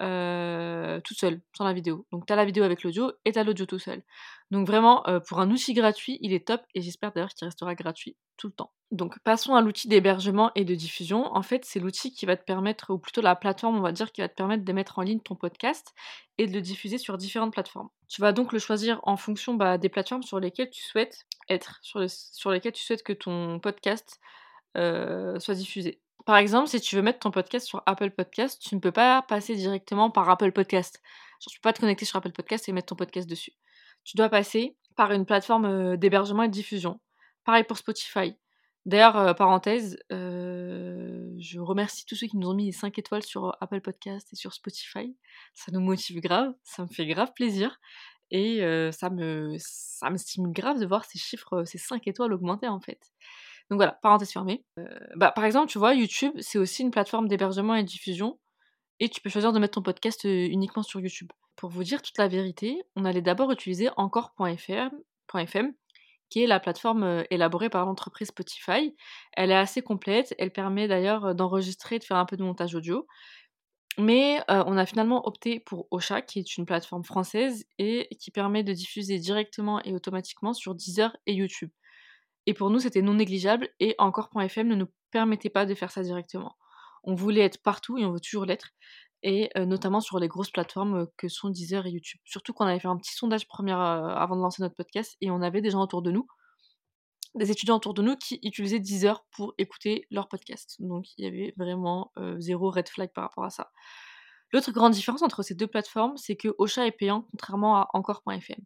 euh, 0.00 1.00
tout 1.00 1.14
seul, 1.14 1.40
sans 1.56 1.64
la 1.64 1.72
vidéo. 1.72 2.06
Donc 2.12 2.26
tu 2.26 2.32
as 2.32 2.36
la 2.36 2.44
vidéo 2.44 2.64
avec 2.64 2.82
l'audio 2.82 3.12
et 3.24 3.32
tu 3.32 3.38
as 3.38 3.44
l'audio 3.44 3.66
tout 3.66 3.78
seul. 3.78 4.02
Donc 4.50 4.66
vraiment, 4.66 5.06
euh, 5.08 5.20
pour 5.20 5.40
un 5.40 5.50
outil 5.50 5.74
gratuit, 5.74 6.18
il 6.20 6.32
est 6.32 6.46
top 6.46 6.62
et 6.74 6.82
j'espère 6.82 7.12
d'ailleurs 7.12 7.34
qu'il 7.34 7.46
restera 7.46 7.74
gratuit 7.74 8.16
tout 8.36 8.48
le 8.48 8.52
temps. 8.52 8.72
Donc 8.90 9.18
passons 9.20 9.54
à 9.54 9.62
l'outil 9.62 9.88
d'hébergement 9.88 10.50
et 10.54 10.64
de 10.64 10.74
diffusion. 10.74 11.34
En 11.34 11.42
fait, 11.42 11.64
c'est 11.64 11.80
l'outil 11.80 12.12
qui 12.12 12.26
va 12.26 12.36
te 12.36 12.44
permettre, 12.44 12.92
ou 12.92 12.98
plutôt 12.98 13.22
la 13.22 13.34
plateforme, 13.34 13.76
on 13.76 13.80
va 13.80 13.92
dire, 13.92 14.12
qui 14.12 14.20
va 14.20 14.28
te 14.28 14.34
permettre 14.34 14.64
de 14.64 14.72
mettre 14.72 14.98
en 14.98 15.02
ligne 15.02 15.20
ton 15.20 15.34
podcast 15.34 15.94
et 16.36 16.46
de 16.46 16.52
le 16.52 16.60
diffuser 16.60 16.98
sur 16.98 17.16
différentes 17.16 17.52
plateformes. 17.52 17.88
Tu 18.08 18.20
vas 18.20 18.32
donc 18.32 18.52
le 18.52 18.58
choisir 18.58 19.00
en 19.04 19.16
fonction 19.16 19.54
bah, 19.54 19.78
des 19.78 19.88
plateformes 19.88 20.22
sur 20.22 20.40
lesquelles 20.40 20.70
tu 20.70 20.82
souhaites 20.82 21.26
être, 21.48 21.78
sur, 21.82 22.50
lesquelles 22.50 22.72
tu 22.72 22.82
souhaites 22.82 23.02
que 23.02 23.14
ton 23.14 23.60
podcast 23.60 24.20
euh, 24.76 25.38
soit 25.38 25.54
diffusé. 25.54 26.00
Par 26.24 26.36
exemple, 26.36 26.68
si 26.68 26.80
tu 26.80 26.94
veux 26.94 27.02
mettre 27.02 27.18
ton 27.18 27.30
podcast 27.30 27.66
sur 27.66 27.82
Apple 27.86 28.10
Podcast, 28.10 28.62
tu 28.62 28.74
ne 28.74 28.80
peux 28.80 28.92
pas 28.92 29.22
passer 29.22 29.56
directement 29.56 30.10
par 30.10 30.28
Apple 30.30 30.52
Podcast. 30.52 31.00
Je 31.40 31.52
ne 31.52 31.56
peux 31.56 31.62
pas 31.62 31.72
te 31.72 31.80
connecter 31.80 32.04
sur 32.04 32.16
Apple 32.16 32.30
Podcast 32.30 32.68
et 32.68 32.72
mettre 32.72 32.88
ton 32.88 32.96
podcast 32.96 33.28
dessus. 33.28 33.52
Tu 34.04 34.16
dois 34.16 34.28
passer 34.28 34.76
par 34.96 35.12
une 35.12 35.26
plateforme 35.26 35.64
euh, 35.64 35.96
d'hébergement 35.96 36.44
et 36.44 36.48
de 36.48 36.52
diffusion. 36.52 37.00
Pareil 37.44 37.64
pour 37.64 37.76
Spotify. 37.76 38.36
D'ailleurs, 38.84 39.16
euh, 39.16 39.34
parenthèse, 39.34 39.96
euh, 40.12 41.32
je 41.38 41.58
remercie 41.58 42.04
tous 42.06 42.14
ceux 42.14 42.28
qui 42.28 42.36
nous 42.36 42.48
ont 42.48 42.54
mis 42.54 42.66
les 42.66 42.72
5 42.72 42.96
étoiles 42.98 43.22
sur 43.22 43.56
Apple 43.60 43.80
Podcast 43.80 44.28
et 44.32 44.36
sur 44.36 44.52
Spotify. 44.52 45.16
Ça 45.54 45.72
nous 45.72 45.80
motive 45.80 46.20
grave, 46.20 46.52
ça 46.62 46.82
me 46.82 46.88
fait 46.88 47.06
grave 47.06 47.32
plaisir. 47.34 47.80
Et 48.34 48.60
ça, 48.92 49.10
me, 49.10 49.56
ça 49.58 50.08
stimule 50.16 50.54
grave 50.54 50.80
de 50.80 50.86
voir 50.86 51.04
ces 51.04 51.18
chiffres, 51.18 51.64
ces 51.64 51.76
5 51.76 52.08
étoiles 52.08 52.32
augmenter 52.32 52.66
en 52.66 52.80
fait. 52.80 53.12
Donc 53.72 53.78
voilà, 53.78 53.98
parenthèse 54.02 54.30
fermée. 54.30 54.66
Euh, 54.78 54.84
bah, 55.16 55.32
par 55.32 55.46
exemple, 55.46 55.72
tu 55.72 55.78
vois, 55.78 55.94
YouTube, 55.94 56.34
c'est 56.40 56.58
aussi 56.58 56.82
une 56.82 56.90
plateforme 56.90 57.26
d'hébergement 57.26 57.74
et 57.74 57.82
de 57.82 57.88
diffusion. 57.88 58.38
Et 59.00 59.08
tu 59.08 59.22
peux 59.22 59.30
choisir 59.30 59.50
de 59.54 59.58
mettre 59.58 59.76
ton 59.76 59.82
podcast 59.82 60.26
euh, 60.26 60.46
uniquement 60.46 60.82
sur 60.82 61.00
YouTube. 61.00 61.32
Pour 61.56 61.70
vous 61.70 61.82
dire 61.82 62.02
toute 62.02 62.18
la 62.18 62.28
vérité, 62.28 62.82
on 62.96 63.06
allait 63.06 63.22
d'abord 63.22 63.50
utiliser 63.50 63.88
encore.fm, 63.96 64.90
qui 66.28 66.42
est 66.42 66.46
la 66.46 66.60
plateforme 66.60 67.02
euh, 67.02 67.22
élaborée 67.30 67.70
par 67.70 67.86
l'entreprise 67.86 68.28
Spotify. 68.28 68.94
Elle 69.32 69.50
est 69.50 69.56
assez 69.56 69.80
complète, 69.80 70.34
elle 70.38 70.52
permet 70.52 70.86
d'ailleurs 70.86 71.34
d'enregistrer, 71.34 71.98
de 71.98 72.04
faire 72.04 72.18
un 72.18 72.26
peu 72.26 72.36
de 72.36 72.42
montage 72.42 72.74
audio. 72.74 73.06
Mais 73.96 74.42
on 74.48 74.76
a 74.76 74.84
finalement 74.84 75.26
opté 75.26 75.60
pour 75.60 75.86
Ocha, 75.90 76.20
qui 76.20 76.40
est 76.40 76.56
une 76.58 76.66
plateforme 76.66 77.04
française 77.04 77.64
et 77.78 78.08
qui 78.20 78.30
permet 78.30 78.64
de 78.64 78.74
diffuser 78.74 79.18
directement 79.18 79.82
et 79.82 79.94
automatiquement 79.94 80.52
sur 80.52 80.74
Deezer 80.74 81.16
et 81.26 81.32
YouTube. 81.32 81.70
Et 82.46 82.54
pour 82.54 82.70
nous, 82.70 82.80
c'était 82.80 83.02
non 83.02 83.14
négligeable 83.14 83.68
et 83.80 83.94
encore.fm 83.98 84.68
ne 84.68 84.74
nous 84.74 84.88
permettait 85.10 85.50
pas 85.50 85.66
de 85.66 85.74
faire 85.74 85.90
ça 85.90 86.02
directement. 86.02 86.56
On 87.04 87.14
voulait 87.14 87.42
être 87.42 87.62
partout 87.62 87.98
et 87.98 88.04
on 88.04 88.12
veut 88.12 88.20
toujours 88.20 88.44
l'être, 88.44 88.70
et 89.22 89.50
notamment 89.56 90.00
sur 90.00 90.18
les 90.18 90.28
grosses 90.28 90.50
plateformes 90.50 91.06
que 91.16 91.28
sont 91.28 91.50
Deezer 91.50 91.86
et 91.86 91.90
YouTube. 91.90 92.20
Surtout 92.24 92.52
qu'on 92.52 92.64
avait 92.66 92.80
fait 92.80 92.88
un 92.88 92.96
petit 92.96 93.14
sondage 93.14 93.46
première, 93.46 93.78
avant 93.80 94.36
de 94.36 94.40
lancer 94.40 94.62
notre 94.62 94.74
podcast 94.74 95.16
et 95.20 95.30
on 95.30 95.42
avait 95.42 95.60
des 95.60 95.70
gens 95.70 95.82
autour 95.82 96.02
de 96.02 96.10
nous, 96.10 96.26
des 97.34 97.50
étudiants 97.50 97.76
autour 97.76 97.94
de 97.94 98.02
nous 98.02 98.16
qui 98.16 98.40
utilisaient 98.42 98.80
Deezer 98.80 99.24
pour 99.30 99.54
écouter 99.58 100.06
leur 100.10 100.28
podcast. 100.28 100.76
Donc 100.80 101.06
il 101.16 101.24
y 101.24 101.28
avait 101.28 101.54
vraiment 101.56 102.12
zéro 102.38 102.70
red 102.70 102.88
flag 102.88 103.12
par 103.12 103.24
rapport 103.24 103.44
à 103.44 103.50
ça. 103.50 103.70
L'autre 104.52 104.70
grande 104.70 104.92
différence 104.92 105.22
entre 105.22 105.42
ces 105.42 105.54
deux 105.54 105.66
plateformes, 105.66 106.16
c'est 106.16 106.36
que 106.36 106.54
Ocha 106.58 106.86
est 106.86 106.92
payant 106.92 107.26
contrairement 107.30 107.76
à 107.76 107.88
encore.fm. 107.94 108.60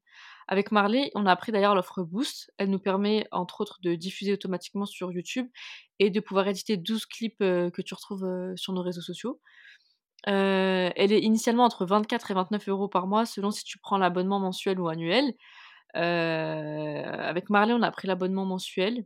Avec 0.48 0.72
Marley, 0.72 1.10
on 1.14 1.26
a 1.26 1.32
appris 1.32 1.52
d'ailleurs 1.52 1.74
l'offre 1.74 2.02
Boost. 2.02 2.52
Elle 2.58 2.70
nous 2.70 2.78
permet 2.78 3.26
entre 3.30 3.60
autres 3.60 3.78
de 3.82 3.94
diffuser 3.94 4.32
automatiquement 4.32 4.86
sur 4.86 5.12
YouTube 5.12 5.48
et 5.98 6.10
de 6.10 6.20
pouvoir 6.20 6.48
éditer 6.48 6.76
12 6.76 7.06
clips 7.06 7.40
euh, 7.40 7.70
que 7.70 7.82
tu 7.82 7.94
retrouves 7.94 8.24
euh, 8.24 8.54
sur 8.56 8.72
nos 8.72 8.82
réseaux 8.82 9.00
sociaux. 9.00 9.40
Euh, 10.28 10.90
elle 10.96 11.12
est 11.12 11.20
initialement 11.20 11.64
entre 11.64 11.86
24 11.86 12.30
et 12.32 12.34
29 12.34 12.68
euros 12.68 12.88
par 12.88 13.06
mois 13.06 13.26
selon 13.26 13.50
si 13.50 13.64
tu 13.64 13.78
prends 13.78 13.98
l'abonnement 13.98 14.40
mensuel 14.40 14.80
ou 14.80 14.88
annuel. 14.88 15.34
avec 15.94 17.48
Marley, 17.50 17.72
on 17.74 17.82
a 17.82 17.90
pris 17.90 18.08
l'abonnement 18.08 18.44
mensuel 18.44 19.04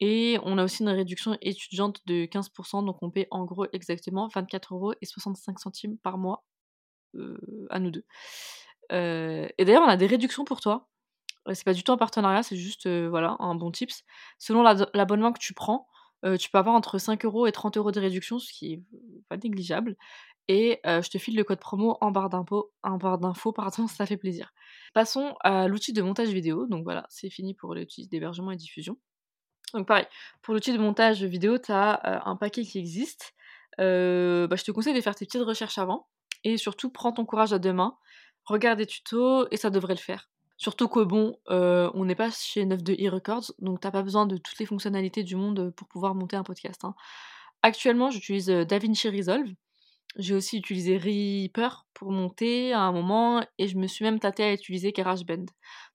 et 0.00 0.38
on 0.44 0.58
a 0.58 0.64
aussi 0.64 0.82
une 0.82 0.88
réduction 0.90 1.36
étudiante 1.40 2.00
de 2.06 2.26
15%, 2.26 2.84
donc 2.84 3.02
on 3.02 3.10
paie 3.10 3.26
en 3.30 3.44
gros 3.44 3.66
exactement 3.72 4.28
24 4.28 4.74
euros 4.74 4.92
et 5.00 5.06
65 5.06 5.58
centimes 5.58 5.98
par 5.98 6.18
mois 6.18 6.44
à 7.70 7.78
nous 7.80 7.90
deux. 7.90 8.04
et 8.90 9.64
d'ailleurs, 9.64 9.82
on 9.82 9.88
a 9.88 9.96
des 9.96 10.06
réductions 10.06 10.44
pour 10.44 10.60
toi. 10.60 10.88
C'est 11.52 11.64
pas 11.64 11.72
du 11.72 11.82
tout 11.82 11.92
un 11.92 11.96
partenariat, 11.96 12.42
c'est 12.42 12.56
juste 12.56 12.88
voilà, 12.88 13.36
un 13.40 13.54
bon 13.54 13.70
tips. 13.70 14.04
Selon 14.38 14.62
l'abonnement 14.62 15.32
que 15.32 15.40
tu 15.40 15.54
prends, 15.54 15.88
tu 16.38 16.50
peux 16.50 16.58
avoir 16.58 16.74
entre 16.74 16.98
5 16.98 17.24
euros 17.24 17.46
et 17.46 17.52
30 17.52 17.76
euros 17.78 17.90
de 17.90 18.00
réduction, 18.00 18.38
ce 18.38 18.52
qui 18.52 18.74
est 18.74 18.82
pas 19.28 19.36
négligeable. 19.36 19.96
Et 20.48 20.80
je 20.84 21.08
te 21.08 21.18
file 21.18 21.36
le 21.36 21.44
code 21.44 21.60
promo 21.60 21.98
en 22.00 22.10
barre 22.10 22.28
d'infos, 22.30 22.72
en 22.82 22.98
barre 22.98 23.18
d'infos, 23.18 23.52
pardon, 23.52 23.86
ça 23.88 24.06
fait 24.06 24.16
plaisir. 24.16 24.52
Passons 24.94 25.34
à 25.40 25.68
l'outil 25.68 25.92
de 25.92 26.02
montage 26.02 26.28
vidéo. 26.28 26.66
Donc 26.66 26.84
voilà, 26.84 27.06
c'est 27.08 27.30
fini 27.30 27.54
pour 27.54 27.74
l'outil 27.74 28.08
d'hébergement 28.08 28.50
et 28.50 28.56
diffusion. 28.56 28.98
Donc 29.74 29.86
pareil, 29.86 30.06
pour 30.42 30.54
l'outil 30.54 30.72
de 30.72 30.78
montage 30.78 31.22
vidéo, 31.22 31.58
tu 31.58 31.72
as 31.72 32.22
un 32.26 32.36
paquet 32.36 32.62
qui 32.62 32.78
existe. 32.78 33.34
bah, 33.78 33.84
je 33.84 34.64
te 34.64 34.70
conseille 34.70 34.94
de 34.94 35.00
faire 35.00 35.14
tes 35.14 35.26
petites 35.26 35.42
recherches 35.42 35.78
avant. 35.78 36.08
Et 36.44 36.56
surtout, 36.56 36.90
prends 36.90 37.12
ton 37.12 37.24
courage 37.24 37.52
à 37.52 37.58
deux 37.58 37.72
mains, 37.72 37.96
regarde 38.44 38.78
des 38.78 38.86
tutos 38.86 39.46
et 39.50 39.56
ça 39.56 39.70
devrait 39.70 39.94
le 39.94 40.00
faire. 40.00 40.30
Surtout 40.56 40.88
que 40.88 41.00
bon, 41.00 41.36
on 41.48 42.04
n'est 42.04 42.14
pas 42.14 42.30
chez 42.30 42.64
9 42.64 42.82
de 42.82 42.94
e-records, 42.94 43.52
donc 43.58 43.80
t'as 43.80 43.90
pas 43.90 44.02
besoin 44.02 44.26
de 44.26 44.36
toutes 44.36 44.58
les 44.58 44.66
fonctionnalités 44.66 45.22
du 45.22 45.36
monde 45.36 45.72
pour 45.76 45.86
pouvoir 45.88 46.14
monter 46.14 46.36
un 46.36 46.42
podcast. 46.44 46.84
hein. 46.84 46.94
Actuellement, 47.62 48.10
j'utilise 48.10 48.46
DaVinci 48.46 49.08
Resolve. 49.08 49.50
J'ai 50.16 50.34
aussi 50.34 50.56
utilisé 50.58 50.96
Reaper 50.96 51.86
pour 51.92 52.10
monter 52.10 52.72
à 52.72 52.80
un 52.80 52.92
moment 52.92 53.44
et 53.58 53.68
je 53.68 53.76
me 53.76 53.86
suis 53.86 54.04
même 54.04 54.18
tâtée 54.18 54.42
à 54.42 54.52
utiliser 54.52 54.92
GarageBand. 54.92 55.46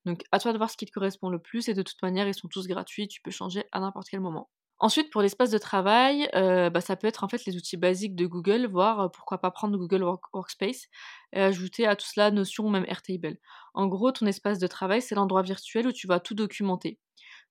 Donc 0.05 0.23
à 0.31 0.39
toi 0.39 0.53
de 0.53 0.57
voir 0.57 0.69
ce 0.69 0.77
qui 0.77 0.85
te 0.85 0.91
correspond 0.91 1.29
le 1.29 1.39
plus 1.39 1.69
et 1.69 1.73
de 1.73 1.81
toute 1.81 2.01
manière 2.01 2.27
ils 2.27 2.33
sont 2.33 2.47
tous 2.47 2.67
gratuits, 2.67 3.07
tu 3.07 3.21
peux 3.21 3.31
changer 3.31 3.63
à 3.71 3.79
n'importe 3.79 4.07
quel 4.09 4.19
moment. 4.19 4.49
Ensuite, 4.79 5.11
pour 5.11 5.21
l'espace 5.21 5.49
de 5.49 5.57
travail, 5.57 6.27
euh, 6.35 6.69
bah, 6.69 6.81
ça 6.81 6.97
peut 6.97 7.07
être 7.07 7.23
en 7.23 7.29
fait 7.29 7.45
les 7.45 7.55
outils 7.55 7.77
basiques 7.77 8.15
de 8.15 8.25
Google, 8.25 8.65
voire 8.67 8.99
euh, 8.99 9.07
pourquoi 9.07 9.37
pas 9.37 9.49
prendre 9.49 9.77
Google 9.77 10.03
Workspace 10.33 10.87
et 11.31 11.39
ajouter 11.39 11.87
à 11.87 11.95
tout 11.95 12.05
cela 12.05 12.31
Notion 12.31 12.65
ou 12.65 12.69
même 12.69 12.83
Airtable. 12.87 13.37
En 13.75 13.87
gros, 13.87 14.11
ton 14.11 14.25
espace 14.25 14.59
de 14.59 14.67
travail, 14.67 15.01
c'est 15.01 15.15
l'endroit 15.15 15.41
virtuel 15.41 15.87
où 15.87 15.93
tu 15.93 16.05
vas 16.05 16.19
tout 16.19 16.33
documenter. 16.33 16.99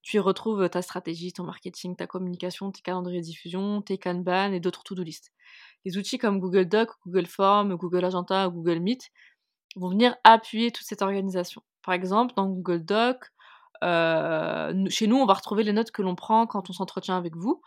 Tu 0.02 0.16
y 0.16 0.20
retrouves 0.20 0.68
ta 0.68 0.82
stratégie, 0.82 1.32
ton 1.32 1.44
marketing, 1.44 1.96
ta 1.96 2.06
communication, 2.06 2.70
tes 2.70 2.82
calendriers 2.82 3.20
de 3.20 3.24
diffusion, 3.24 3.80
tes 3.80 3.96
Kanban 3.96 4.52
et 4.52 4.60
d'autres 4.60 4.82
to-do 4.82 5.02
list. 5.02 5.30
Les 5.86 5.96
outils 5.96 6.18
comme 6.18 6.38
Google 6.38 6.66
Doc, 6.66 6.90
Google 7.06 7.26
Form, 7.26 7.76
Google 7.76 8.04
Agenda 8.04 8.48
Google 8.48 8.80
Meet 8.80 9.10
vont 9.76 9.88
venir 9.88 10.16
appuyer 10.24 10.70
toute 10.70 10.86
cette 10.86 11.02
organisation. 11.02 11.62
Par 11.84 11.94
exemple, 11.94 12.34
dans 12.36 12.46
Google 12.48 12.84
Doc, 12.84 13.32
euh, 13.82 14.84
chez 14.88 15.06
nous, 15.06 15.16
on 15.16 15.26
va 15.26 15.34
retrouver 15.34 15.64
les 15.64 15.72
notes 15.72 15.90
que 15.90 16.02
l'on 16.02 16.14
prend 16.14 16.46
quand 16.46 16.70
on 16.70 16.72
s'entretient 16.72 17.16
avec 17.16 17.36
vous, 17.36 17.60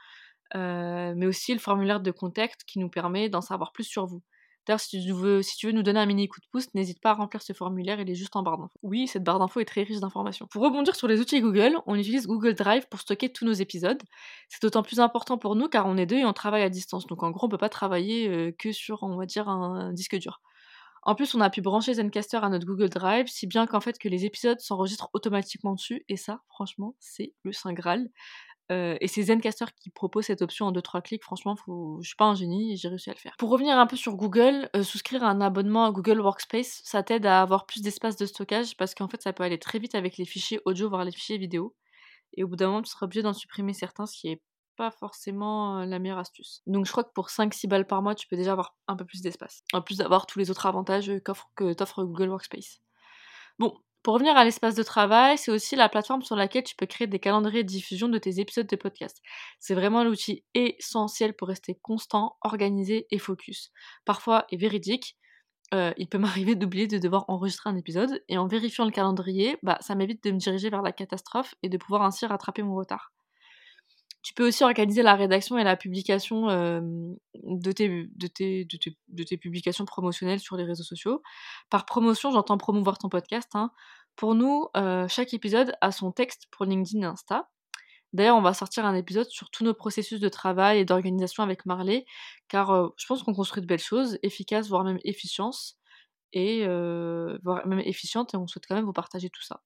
euh, 0.55 1.13
mais 1.15 1.25
aussi 1.25 1.53
le 1.53 1.59
formulaire 1.59 1.99
de 1.99 2.11
contact 2.11 2.63
qui 2.65 2.79
nous 2.79 2.89
permet 2.89 3.29
d'en 3.29 3.41
savoir 3.41 3.71
plus 3.71 3.83
sur 3.83 4.05
vous. 4.05 4.21
D'ailleurs, 4.65 4.79
si 4.79 4.99
tu, 4.99 5.11
veux, 5.11 5.43
si 5.43 5.57
tu 5.57 5.67
veux 5.67 5.73
nous 5.73 5.83
donner 5.83 5.99
un 5.99 6.07
mini 6.07 6.27
coup 6.27 6.39
de 6.39 6.45
pouce, 6.51 6.73
n'hésite 6.73 6.99
pas 6.99 7.11
à 7.11 7.13
remplir 7.13 7.43
ce 7.43 7.53
formulaire, 7.53 7.99
il 7.99 8.09
est 8.09 8.15
juste 8.15 8.35
en 8.35 8.41
barre 8.41 8.57
d'infos. 8.57 8.79
Oui, 8.81 9.07
cette 9.07 9.23
barre 9.23 9.37
d'infos 9.37 9.59
est 9.59 9.65
très 9.65 9.83
riche 9.83 9.99
d'informations. 9.99 10.47
Pour 10.47 10.63
rebondir 10.63 10.95
sur 10.95 11.07
les 11.07 11.19
outils 11.19 11.39
Google, 11.39 11.77
on 11.85 11.93
utilise 11.93 12.25
Google 12.25 12.55
Drive 12.55 12.87
pour 12.89 12.99
stocker 12.99 13.31
tous 13.31 13.45
nos 13.45 13.53
épisodes. 13.53 14.01
C'est 14.49 14.63
d'autant 14.63 14.81
plus 14.81 14.99
important 14.99 15.37
pour 15.37 15.55
nous 15.55 15.67
car 15.67 15.85
on 15.85 15.97
est 15.97 16.07
deux 16.07 16.17
et 16.17 16.25
on 16.25 16.33
travaille 16.33 16.63
à 16.63 16.69
distance. 16.69 17.05
Donc 17.05 17.21
en 17.21 17.29
gros, 17.29 17.45
on 17.45 17.49
peut 17.49 17.59
pas 17.59 17.69
travailler 17.69 18.27
euh, 18.27 18.51
que 18.57 18.71
sur, 18.71 19.03
on 19.03 19.17
va 19.17 19.27
dire, 19.27 19.49
un 19.49 19.93
disque 19.93 20.15
dur. 20.15 20.41
En 21.05 21.13
plus, 21.15 21.35
on 21.35 21.41
a 21.41 21.51
pu 21.51 21.61
brancher 21.61 21.93
Zencaster 21.93 22.39
à 22.41 22.49
notre 22.49 22.65
Google 22.65 22.89
Drive, 22.89 23.27
si 23.27 23.45
bien 23.45 23.67
qu'en 23.67 23.79
fait 23.79 23.97
que 23.99 24.09
les 24.09 24.25
épisodes 24.25 24.59
s'enregistrent 24.59 25.09
automatiquement 25.13 25.73
dessus, 25.73 26.03
et 26.09 26.17
ça, 26.17 26.41
franchement, 26.49 26.95
c'est 26.99 27.33
le 27.43 27.53
Saint 27.53 27.73
Graal. 27.73 28.09
Euh, 28.71 28.97
et 28.99 29.07
c'est 29.07 29.21
Zencaster 29.21 29.65
qui 29.79 29.91
propose 29.91 30.25
cette 30.25 30.41
option 30.41 30.65
en 30.65 30.71
2-3 30.71 31.03
clics. 31.03 31.23
Franchement, 31.23 31.55
faut... 31.55 31.99
je 32.01 32.07
suis 32.07 32.15
pas 32.15 32.25
un 32.25 32.33
génie 32.33 32.75
j'ai 32.77 32.87
réussi 32.87 33.11
à 33.11 33.13
le 33.13 33.19
faire. 33.19 33.35
Pour 33.37 33.51
revenir 33.51 33.77
un 33.77 33.85
peu 33.85 33.95
sur 33.95 34.15
Google, 34.15 34.69
euh, 34.75 34.81
souscrire 34.81 35.23
à 35.23 35.29
un 35.29 35.39
abonnement 35.39 35.85
à 35.85 35.91
Google 35.91 36.19
Workspace, 36.19 36.81
ça 36.83 37.03
t'aide 37.03 37.27
à 37.27 37.41
avoir 37.41 37.67
plus 37.67 37.83
d'espace 37.83 38.15
de 38.15 38.25
stockage 38.25 38.75
parce 38.75 38.95
qu'en 38.95 39.07
fait, 39.07 39.21
ça 39.21 39.33
peut 39.33 39.43
aller 39.43 39.59
très 39.59 39.77
vite 39.77 39.93
avec 39.93 40.17
les 40.17 40.25
fichiers 40.25 40.59
audio, 40.65 40.89
voire 40.89 41.05
les 41.05 41.11
fichiers 41.11 41.37
vidéo. 41.37 41.75
Et 42.33 42.43
au 42.43 42.47
bout 42.47 42.55
d'un 42.55 42.67
moment, 42.67 42.81
tu 42.81 42.89
seras 42.89 43.05
obligé 43.05 43.21
d'en 43.21 43.33
supprimer 43.33 43.73
certains, 43.73 44.07
ce 44.07 44.17
qui 44.19 44.29
est 44.29 44.41
pas 44.75 44.91
forcément 44.91 45.85
la 45.85 45.99
meilleure 45.99 46.17
astuce. 46.17 46.61
Donc 46.67 46.85
je 46.85 46.91
crois 46.91 47.03
que 47.03 47.13
pour 47.13 47.29
5-6 47.29 47.67
balles 47.67 47.87
par 47.87 48.01
mois, 48.01 48.15
tu 48.15 48.27
peux 48.27 48.35
déjà 48.35 48.51
avoir 48.51 48.75
un 48.87 48.95
peu 48.95 49.05
plus 49.05 49.21
d'espace. 49.21 49.63
En 49.73 49.81
plus 49.81 49.97
d'avoir 49.97 50.25
tous 50.25 50.39
les 50.39 50.51
autres 50.51 50.65
avantages 50.65 51.11
que 51.55 51.73
t'offre 51.73 52.03
Google 52.03 52.29
Workspace. 52.29 52.81
Bon, 53.59 53.77
pour 54.05 54.13
revenir 54.13 54.37
à 54.37 54.43
l'espace 54.45 54.75
de 54.75 54.83
travail, 54.83 55.35
c'est 55.35 55.49
aussi 55.49 55.75
la 55.75 55.89
plateforme 55.89 56.21
sur 56.21 56.35
laquelle 56.35 56.63
tu 56.63 56.75
peux 56.75 56.85
créer 56.85 57.07
des 57.07 57.17
calendriers 57.17 57.63
de 57.63 57.67
diffusion 57.67 58.07
de 58.07 58.19
tes 58.19 58.39
épisodes 58.39 58.67
de 58.67 58.75
podcast. 58.75 59.19
C'est 59.59 59.73
vraiment 59.73 60.03
l'outil 60.03 60.43
essentiel 60.53 61.33
pour 61.33 61.47
rester 61.47 61.73
constant, 61.81 62.37
organisé 62.41 63.07
et 63.09 63.17
focus. 63.17 63.71
Parfois, 64.05 64.45
et 64.51 64.57
véridique, 64.57 65.17
il 65.73 66.07
peut 66.07 66.17
m'arriver 66.19 66.53
d'oublier 66.53 66.85
de 66.85 66.99
devoir 66.99 67.25
enregistrer 67.29 67.71
un 67.71 67.75
épisode, 67.77 68.23
et 68.29 68.37
en 68.37 68.45
vérifiant 68.45 68.85
le 68.85 68.91
calendrier, 68.91 69.57
bah, 69.63 69.79
ça 69.81 69.95
m'évite 69.95 70.23
de 70.23 70.29
me 70.29 70.37
diriger 70.37 70.69
vers 70.69 70.83
la 70.83 70.91
catastrophe 70.91 71.55
et 71.63 71.69
de 71.69 71.77
pouvoir 71.77 72.03
ainsi 72.03 72.27
rattraper 72.27 72.61
mon 72.61 72.75
retard. 72.75 73.14
Tu 74.25 74.33
peux 74.33 74.47
aussi 74.47 74.63
organiser 74.63 75.03
la 75.03 75.13
rédaction 75.13 75.55
et 75.59 75.63
la 75.63 75.77
publication 75.77 76.47
de, 76.47 77.71
tes, 77.71 79.37
publications 79.37 79.85
promotionnelles 79.85 80.39
sur 80.39 80.57
les 80.57 80.63
réseaux 80.63 80.83
sociaux. 80.83 81.21
Par 81.69 81.85
promotion, 81.85 82.31
j'entends 82.31 82.57
promouvoir 82.57 82.97
ton 82.97 83.07
podcast. 83.07 83.51
Hein. 83.53 83.69
Pour 84.15 84.33
nous, 84.33 84.67
chaque 85.09 85.35
épisode 85.35 85.75
a 85.79 85.91
son 85.91 86.11
texte 86.11 86.47
pour 86.49 86.65
LinkedIn 86.65 87.03
et 87.03 87.05
Insta. 87.05 87.51
D'ailleurs, 88.13 88.35
on 88.35 88.41
va 88.41 88.55
sortir 88.55 88.83
un 88.87 88.95
épisode 88.95 89.29
sur 89.29 89.51
tous 89.51 89.63
nos 89.63 89.75
processus 89.75 90.19
de 90.19 90.29
travail 90.29 90.79
et 90.79 90.85
d'organisation 90.85 91.43
avec 91.43 91.67
Marley, 91.67 92.03
car 92.47 92.93
je 92.97 93.05
pense 93.05 93.21
qu'on 93.21 93.35
construit 93.35 93.61
de 93.61 93.67
belles 93.67 93.77
choses, 93.77 94.17
efficaces, 94.23 94.69
voire 94.69 94.83
même 94.83 94.99
efficience, 95.03 95.77
et 96.33 96.65
voire 97.43 97.67
même 97.67 97.81
efficientes, 97.81 98.33
et 98.33 98.37
on 98.37 98.47
souhaite 98.47 98.65
quand 98.67 98.75
même 98.75 98.85
vous 98.85 98.91
partager 98.91 99.29
tout 99.29 99.43
ça. 99.43 99.61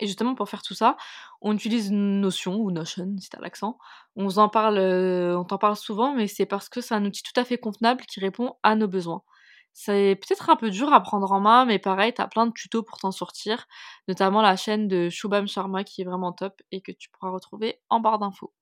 Et 0.00 0.06
justement, 0.06 0.34
pour 0.34 0.48
faire 0.48 0.62
tout 0.62 0.74
ça, 0.74 0.96
on 1.40 1.54
utilise 1.54 1.90
Notion 1.92 2.56
ou 2.56 2.70
Notion, 2.70 3.16
si 3.18 3.28
t'as 3.30 3.40
l'accent. 3.40 3.78
On 4.16 4.28
en 4.38 4.48
parle, 4.48 4.78
euh, 4.78 5.38
on 5.38 5.44
t'en 5.44 5.58
parle 5.58 5.76
souvent, 5.76 6.14
mais 6.14 6.26
c'est 6.28 6.46
parce 6.46 6.68
que 6.68 6.80
c'est 6.80 6.94
un 6.94 7.04
outil 7.04 7.22
tout 7.22 7.38
à 7.40 7.44
fait 7.44 7.58
convenable 7.58 8.04
qui 8.06 8.20
répond 8.20 8.56
à 8.62 8.74
nos 8.74 8.88
besoins. 8.88 9.22
C'est 9.72 10.18
peut-être 10.20 10.50
un 10.50 10.56
peu 10.56 10.70
dur 10.70 10.92
à 10.92 11.00
prendre 11.00 11.30
en 11.30 11.40
main, 11.40 11.64
mais 11.64 11.78
pareil, 11.78 12.12
t'as 12.12 12.26
plein 12.26 12.46
de 12.46 12.52
tutos 12.52 12.82
pour 12.82 12.98
t'en 12.98 13.12
sortir, 13.12 13.66
notamment 14.08 14.42
la 14.42 14.56
chaîne 14.56 14.88
de 14.88 15.08
Shubham 15.08 15.46
Sharma 15.46 15.84
qui 15.84 16.02
est 16.02 16.04
vraiment 16.04 16.32
top 16.32 16.60
et 16.72 16.80
que 16.80 16.90
tu 16.92 17.08
pourras 17.10 17.30
retrouver 17.30 17.80
en 17.88 18.00
barre 18.00 18.18
d'infos. 18.18 18.52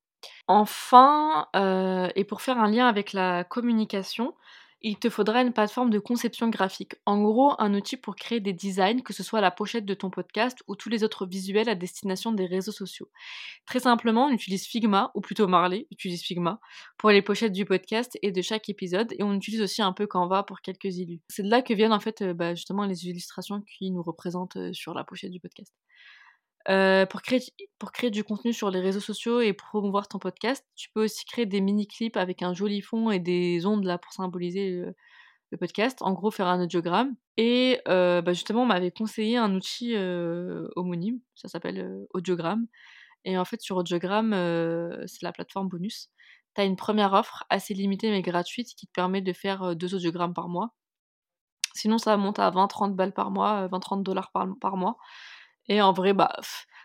Enfin, 0.48 1.48
euh, 1.56 2.08
et 2.16 2.24
pour 2.24 2.42
faire 2.42 2.58
un 2.58 2.70
lien 2.70 2.86
avec 2.88 3.12
la 3.12 3.44
communication, 3.44 4.34
il 4.82 4.98
te 4.98 5.08
faudra 5.08 5.42
une 5.42 5.52
plateforme 5.52 5.90
de 5.90 5.98
conception 5.98 6.48
graphique. 6.48 6.94
En 7.06 7.22
gros, 7.22 7.54
un 7.58 7.74
outil 7.74 7.96
pour 7.96 8.14
créer 8.14 8.40
des 8.40 8.52
designs, 8.52 9.02
que 9.02 9.12
ce 9.12 9.22
soit 9.22 9.40
la 9.40 9.50
pochette 9.50 9.84
de 9.84 9.94
ton 9.94 10.10
podcast 10.10 10.62
ou 10.68 10.76
tous 10.76 10.88
les 10.88 11.02
autres 11.02 11.26
visuels 11.26 11.68
à 11.68 11.74
destination 11.74 12.32
des 12.32 12.46
réseaux 12.46 12.72
sociaux. 12.72 13.08
Très 13.66 13.80
simplement, 13.80 14.26
on 14.26 14.30
utilise 14.30 14.66
Figma, 14.66 15.10
ou 15.14 15.20
plutôt 15.20 15.46
Marley 15.46 15.86
utilise 15.90 16.22
Figma, 16.22 16.60
pour 16.98 17.10
les 17.10 17.22
pochettes 17.22 17.52
du 17.52 17.64
podcast 17.64 18.18
et 18.22 18.32
de 18.32 18.42
chaque 18.42 18.68
épisode, 18.68 19.12
et 19.18 19.22
on 19.22 19.34
utilise 19.34 19.62
aussi 19.62 19.82
un 19.82 19.92
peu 19.92 20.06
Canva 20.06 20.42
pour 20.42 20.60
quelques 20.60 20.96
illus. 20.96 21.20
C'est 21.28 21.42
de 21.42 21.50
là 21.50 21.62
que 21.62 21.74
viennent 21.74 21.92
en 21.92 22.00
fait 22.00 22.22
euh, 22.22 22.34
bah, 22.34 22.54
justement 22.54 22.84
les 22.84 23.06
illustrations 23.06 23.62
qui 23.62 23.90
nous 23.90 24.02
représentent 24.02 24.56
euh, 24.56 24.72
sur 24.72 24.94
la 24.94 25.04
pochette 25.04 25.30
du 25.30 25.40
podcast. 25.40 25.72
Euh, 26.68 27.06
pour, 27.06 27.22
créer, 27.22 27.40
pour 27.78 27.92
créer 27.92 28.10
du 28.10 28.24
contenu 28.24 28.52
sur 28.52 28.70
les 28.70 28.80
réseaux 28.80 29.00
sociaux 29.00 29.40
et 29.40 29.52
promouvoir 29.52 30.08
ton 30.08 30.18
podcast, 30.18 30.66
tu 30.74 30.90
peux 30.90 31.04
aussi 31.04 31.24
créer 31.24 31.46
des 31.46 31.60
mini-clips 31.60 32.16
avec 32.16 32.42
un 32.42 32.54
joli 32.54 32.80
fond 32.82 33.10
et 33.12 33.20
des 33.20 33.66
ondes 33.66 33.84
là 33.84 33.98
pour 33.98 34.12
symboliser 34.12 34.70
le, 34.70 34.94
podcast. 35.58 36.02
En 36.02 36.12
gros, 36.12 36.30
faire 36.30 36.48
un 36.48 36.62
audiogramme. 36.62 37.14
Et 37.36 37.80
euh, 37.88 38.20
bah, 38.20 38.32
justement, 38.32 38.64
on 38.64 38.66
m'avait 38.66 38.90
conseillé 38.90 39.36
un 39.38 39.54
outil 39.54 39.94
euh, 39.94 40.68
homonyme, 40.76 41.20
ça 41.34 41.48
s'appelle 41.48 42.06
Audiogramme. 42.12 42.66
Et 43.24 43.38
en 43.38 43.44
fait, 43.44 43.60
sur 43.62 43.76
Audiogramme, 43.76 44.32
c'est 45.06 45.22
la 45.22 45.32
plateforme 45.32 45.68
bonus. 45.68 46.10
Tu 46.54 46.60
as 46.60 46.64
une 46.64 46.76
première 46.76 47.12
offre 47.12 47.44
assez 47.48 47.74
limitée 47.74 48.10
mais 48.10 48.22
gratuite 48.22 48.68
qui 48.76 48.86
te 48.86 48.92
permet 48.92 49.22
de 49.22 49.32
faire 49.32 49.74
deux 49.76 49.94
audiogrammes 49.94 50.34
par 50.34 50.48
mois. 50.48 50.74
Sinon, 51.74 51.98
ça 51.98 52.16
monte 52.16 52.38
à 52.38 52.50
20-30 52.50 52.94
balles 52.94 53.12
par 53.12 53.30
mois, 53.30 53.68
20-30 53.68 54.02
dollars 54.02 54.30
par 54.32 54.76
mois. 54.76 54.98
Et 55.68 55.80
en 55.82 55.92
vrai, 55.92 56.12
bah, 56.12 56.32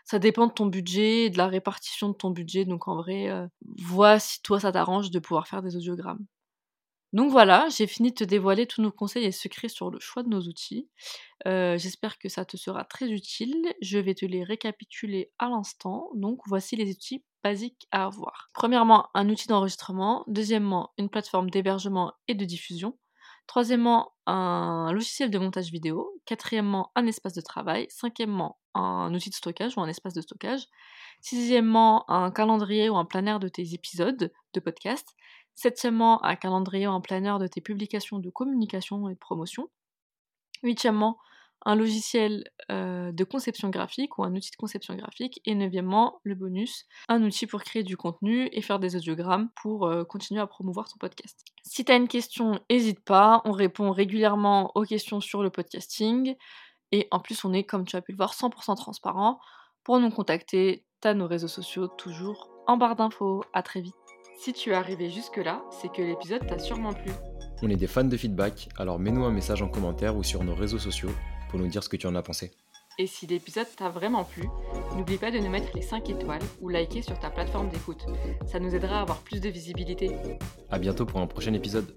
ça 0.06 0.20
dépend 0.20 0.48
de 0.48 0.54
ton 0.54 0.66
budget 0.66 1.26
et 1.26 1.30
de 1.30 1.38
la 1.38 1.48
répartition 1.48 2.10
de 2.10 2.14
ton 2.16 2.32
budget. 2.32 2.66
Donc 2.66 2.88
en 2.88 2.96
vrai, 2.96 3.30
euh, 3.30 3.48
vois 3.80 4.20
si 4.20 4.42
toi 4.42 4.60
ça 4.60 4.72
t'arrange 4.72 5.12
de 5.12 5.20
pouvoir 5.20 5.48
faire 5.48 5.62
des 5.62 5.76
audiogrammes. 5.76 6.26
Donc 7.14 7.30
voilà, 7.32 7.68
j'ai 7.70 7.88
fini 7.88 8.12
de 8.12 8.16
te 8.16 8.24
dévoiler 8.24 8.66
tous 8.68 8.82
nos 8.82 8.92
conseils 8.92 9.26
et 9.26 9.32
secrets 9.34 9.68
sur 9.68 9.92
le 9.92 10.00
choix 10.00 10.24
de 10.24 10.30
nos 10.30 10.42
outils. 10.42 10.90
Euh, 11.46 11.78
j'espère 11.78 12.18
que 12.18 12.30
ça 12.30 12.46
te 12.46 12.56
sera 12.56 12.86
très 12.86 13.10
utile. 13.12 13.74
Je 13.82 14.00
vais 14.00 14.16
te 14.16 14.26
les 14.26 14.44
récapituler 14.44 15.32
à 15.38 15.50
l'instant. 15.50 16.10
Donc 16.16 16.40
voici 16.48 16.78
les 16.78 16.90
outils 16.92 17.24
basiques 17.44 17.88
à 17.92 18.06
avoir. 18.06 18.50
Premièrement, 18.54 19.10
un 19.14 19.30
outil 19.30 19.48
d'enregistrement. 19.48 20.24
Deuxièmement, 20.28 20.94
une 20.98 21.10
plateforme 21.10 21.50
d'hébergement 21.50 22.14
et 22.30 22.36
de 22.36 22.46
diffusion. 22.46 22.98
Troisièmement, 23.52 24.14
un 24.28 24.94
logiciel 24.94 25.30
de 25.30 25.38
montage 25.38 25.74
vidéo. 25.74 26.10
Quatrièmement, 26.26 26.90
un 26.96 27.06
espace 27.06 27.34
de 27.34 27.42
travail. 27.42 27.86
Cinquièmement, 27.90 28.58
un 28.76 29.14
outil 29.14 29.30
de 29.30 29.36
stockage 29.36 29.78
ou 29.78 29.82
un 29.82 29.90
espace 29.90 30.14
de 30.14 30.22
stockage. 30.22 30.68
Sixièmement, 31.20 32.10
un 32.10 32.32
calendrier 32.32 32.88
ou 32.88 32.96
un 32.96 33.04
planner 33.04 33.40
de 33.42 33.50
tes 33.50 33.74
épisodes 33.74 34.32
de 34.54 34.60
podcast. 34.62 35.06
Septièmement, 35.54 36.24
un 36.24 36.38
calendrier 36.38 36.88
ou 36.88 36.92
un 36.92 37.02
planner 37.02 37.40
de 37.42 37.48
tes 37.48 37.60
publications 37.60 38.20
de 38.20 38.30
communication 38.30 39.10
et 39.10 39.16
de 39.16 39.20
promotion. 39.20 39.70
Huitièmement, 40.64 41.18
un 41.66 41.76
logiciel 41.76 42.44
de 42.70 43.24
conception 43.24 43.70
graphique 43.70 44.18
ou 44.18 44.24
un 44.24 44.34
outil 44.36 44.52
de 44.52 44.56
conception 44.56 44.96
graphique. 44.96 45.42
Et 45.46 45.56
neuvièmement, 45.56 46.20
le 46.24 46.36
bonus, 46.36 46.86
un 47.08 47.22
outil 47.24 47.48
pour 47.48 47.64
créer 47.64 47.84
du 47.84 47.98
contenu 47.98 48.50
et 48.52 48.62
faire 48.62 48.80
des 48.80 48.96
audiogrammes 48.96 49.50
pour 49.62 49.92
continuer 50.08 50.42
à 50.42 50.48
promouvoir 50.48 50.88
ton 50.88 50.98
podcast. 50.98 51.44
Si 51.64 51.86
tu 51.86 51.92
une 51.92 52.08
question, 52.08 52.60
n'hésite 52.70 53.04
pas, 53.04 53.42
on 53.46 53.52
répond 53.52 53.92
régulièrement 53.92 54.72
aux 54.76 54.84
questions 54.84 55.22
sur 55.22 55.44
le 55.44 55.50
podcasting. 55.50 56.36
Et 56.92 57.08
en 57.12 57.20
plus, 57.20 57.46
on 57.46 57.54
est, 57.54 57.64
comme 57.64 57.86
tu 57.86 57.96
as 57.96 58.02
pu 58.02 58.12
le 58.12 58.18
voir, 58.18 58.34
100% 58.34 58.76
transparent. 58.76 59.40
Pour 59.84 60.00
nous 60.00 60.10
contacter, 60.10 60.86
tu 61.02 61.16
nos 61.16 61.28
réseaux 61.28 61.48
sociaux 61.48 61.88
toujours 61.88 62.50
en 62.68 62.78
barre 62.78 62.96
d'infos. 62.96 63.44
À 63.54 63.64
très 63.64 63.82
vite. 63.82 63.96
Si 64.38 64.54
tu 64.54 64.72
es 64.72 64.74
arrivé 64.74 65.10
jusque-là, 65.10 65.64
c'est 65.70 65.92
que 65.92 66.02
l'épisode 66.02 66.46
t'a 66.48 66.58
sûrement 66.58 66.94
plu. 66.94 67.12
On 67.62 67.70
est 67.70 67.76
des 67.76 67.88
fans 67.88 68.04
de 68.04 68.18
feedback, 68.18 68.70
alors 68.78 68.98
mets-nous 68.98 69.24
un 69.24 69.32
message 69.32 69.62
en 69.62 69.70
commentaire 69.70 70.18
ou 70.18 70.24
sur 70.24 70.44
nos 70.44 70.56
réseaux 70.56 70.80
sociaux 70.80 71.12
pour 71.52 71.60
nous 71.60 71.68
dire 71.68 71.84
ce 71.84 71.90
que 71.90 71.98
tu 71.98 72.08
en 72.08 72.16
as 72.16 72.24
pensé. 72.24 72.52
Et 72.98 73.08
si 73.08 73.28
l'épisode 73.28 73.68
t'a 73.76 73.90
vraiment 73.90 74.24
plu, 74.24 74.44
n'oublie 74.96 75.18
pas 75.18 75.32
de 75.32 75.38
nous 75.38 75.50
mettre 75.50 75.76
les 75.76 75.82
5 75.82 76.10
étoiles 76.10 76.42
ou 76.60 76.70
liker 76.70 77.02
sur 77.02 77.20
ta 77.20 77.30
plateforme 77.30 77.70
d'écoute. 77.70 78.06
Ça 78.46 78.60
nous 78.60 78.74
aidera 78.76 79.00
à 79.00 79.02
avoir 79.02 79.20
plus 79.20 79.40
de 79.40 79.50
visibilité. 79.50 80.12
À 80.70 80.80
bientôt 80.80 81.06
pour 81.06 81.20
un 81.20 81.28
prochain 81.28 81.54
épisode. 81.54 81.96